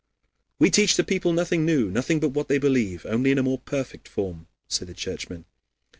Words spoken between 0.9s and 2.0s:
the people nothing new,